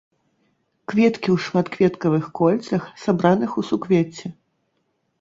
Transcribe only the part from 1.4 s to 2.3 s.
шматкветкавых